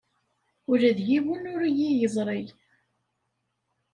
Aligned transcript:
Ula 0.71 0.91
d 0.97 0.99
yiwen 1.07 1.43
ur 1.53 1.61
iyi-yeẓri. 1.65 2.41